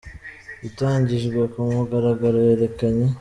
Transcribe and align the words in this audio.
Itangijwe 0.69 1.39
ku 1.51 1.59
mugaragaro 1.75 2.37
yerekanye. 2.47 3.05